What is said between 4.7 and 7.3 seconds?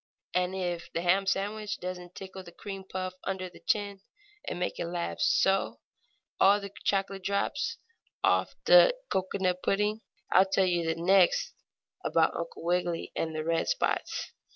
it laugh so all the chocolate